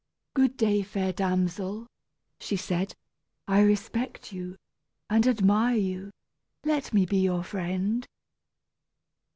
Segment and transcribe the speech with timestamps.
[0.33, 1.85] "Good day, fair damsel,"
[2.39, 2.95] she said.
[3.47, 4.57] "I respect you
[5.11, 6.09] and admire you
[6.65, 8.07] let me be your friend."